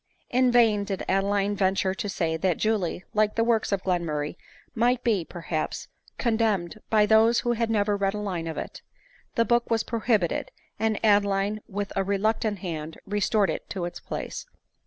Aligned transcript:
In 0.31 0.51
vain 0.51 0.83
did 0.83 1.05
Adeline 1.07 1.55
venture 1.55 1.93
to 1.93 2.09
say 2.09 2.35
that 2.35 2.57
Julie, 2.57 3.03
like 3.13 3.35
the 3.35 3.43
works 3.43 3.71
of 3.71 3.83
Glenmurray, 3.83 4.35
might 4.73 5.03
be, 5.03 5.23
perhaps, 5.23 5.89
condemned 6.17 6.79
by 6.89 7.05
those 7.05 7.41
who 7.41 7.51
had 7.51 7.69
never 7.69 7.95
read 7.95 8.15
a 8.15 8.17
line 8.17 8.47
of 8.47 8.57
it. 8.57 8.81
The 9.35 9.45
book 9.45 9.69
was 9.69 9.83
prohibited; 9.83 10.49
and 10.79 10.99
Adeline, 11.05 11.61
with 11.67 11.93
a 11.95 12.03
reluctant 12.03 12.57
hand, 12.61 12.97
restored 13.05 13.51
it 13.51 13.69
to 13.69 13.85
its 13.85 13.99
place. 13.99 14.47